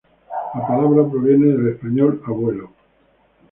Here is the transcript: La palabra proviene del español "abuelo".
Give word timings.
La 0.55 0.67
palabra 0.67 1.07
proviene 1.07 1.45
del 1.55 1.73
español 1.75 2.23
"abuelo". 2.25 2.71